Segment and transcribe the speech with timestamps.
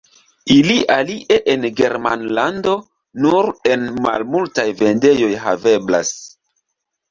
[0.53, 2.73] Ili alie en Germanlando
[3.27, 6.15] nur en malmultaj vendejoj haveblas.